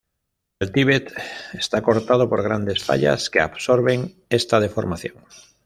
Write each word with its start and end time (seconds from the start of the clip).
El 0.59 0.71
Tíbet 0.71 1.13
está 1.53 1.83
cortado 1.83 2.27
por 2.27 2.41
grandes 2.41 2.83
fallas 2.83 3.29
que 3.29 3.39
absorben 3.39 4.15
esta 4.31 4.59
deformación. 4.59 5.17